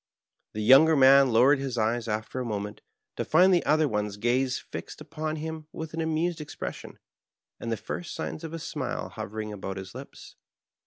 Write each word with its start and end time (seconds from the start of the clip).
The 0.53 0.63
younger 0.63 0.95
man 0.95 1.31
lowered 1.31 1.59
his 1.59 1.77
eyes 1.77 2.07
after 2.07 2.39
a 2.39 2.43
moment, 2.43 2.81
to 3.17 3.23
find 3.23 3.53
the 3.53 3.63
other 3.67 3.87
one's 3.87 4.17
gaze 4.17 4.57
fixed 4.57 4.99
upon 4.99 5.35
him 5.35 5.67
with 5.71 5.93
an 5.93 6.01
amused 6.01 6.41
expression, 6.41 6.97
and 7.59 7.71
the 7.71 7.77
first 7.77 8.15
signs 8.15 8.43
of 8.43 8.51
a 8.51 8.57
smile 8.57 9.09
hovering 9.09 9.53
about 9.53 9.77
his 9.77 9.93
lips. 9.93 10.37